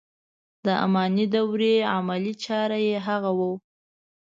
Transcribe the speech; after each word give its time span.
د 0.65 0.67
اماني 0.85 1.25
دورې 1.33 1.75
عملي 1.93 2.33
چاره 2.45 2.77
یې 2.87 2.97
هغه 3.07 3.31
و. 3.37 3.41